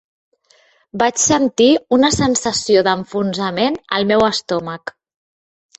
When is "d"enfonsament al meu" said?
2.89-4.29